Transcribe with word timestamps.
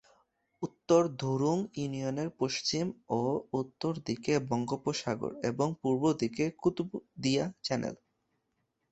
উত্তর 0.63 1.01
ধুরুং 1.19 1.57
ইউনিয়নের 1.75 2.29
পশ্চিম 2.39 2.85
ও 3.11 3.21
উত্তর 3.53 3.93
দিকে 4.07 4.33
বঙ্গোপসাগর 4.49 5.31
এবং 5.49 5.67
পূর্ব 5.81 6.03
দিকে 6.21 6.45
কুতুবদিয়া 6.61 7.45
চ্যানেল। 7.63 7.95